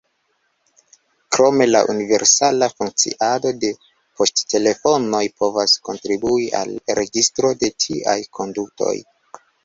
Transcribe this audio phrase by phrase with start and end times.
[1.35, 3.69] Krome la universala funkciado de
[4.21, 8.95] poŝtelefonoj povas kontribui al registro de tiaj kondutoj.